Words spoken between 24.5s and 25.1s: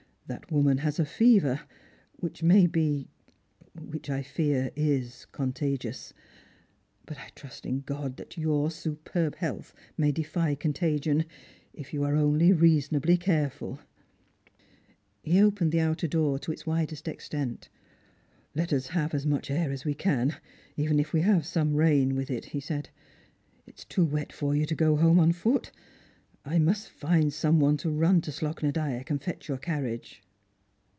you to go